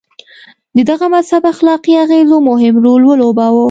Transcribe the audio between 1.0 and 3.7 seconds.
مذهب اخلاقي اغېزو مهم رول ولوباوه.